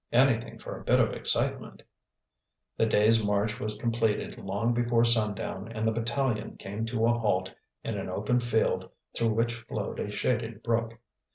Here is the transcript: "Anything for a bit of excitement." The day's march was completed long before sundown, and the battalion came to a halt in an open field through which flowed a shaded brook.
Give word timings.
"Anything 0.11 0.57
for 0.57 0.75
a 0.75 0.83
bit 0.83 0.99
of 0.99 1.13
excitement." 1.13 1.83
The 2.75 2.87
day's 2.87 3.23
march 3.23 3.59
was 3.59 3.77
completed 3.77 4.35
long 4.39 4.73
before 4.73 5.05
sundown, 5.05 5.71
and 5.71 5.87
the 5.87 5.91
battalion 5.91 6.57
came 6.57 6.85
to 6.87 7.05
a 7.05 7.13
halt 7.13 7.53
in 7.83 7.99
an 7.99 8.09
open 8.09 8.39
field 8.39 8.89
through 9.15 9.33
which 9.33 9.53
flowed 9.53 9.99
a 9.99 10.09
shaded 10.09 10.63
brook. 10.63 10.97